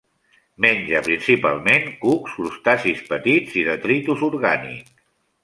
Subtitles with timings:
[0.65, 4.91] Menja principalment cucs, crustacis petits i detritus orgànic.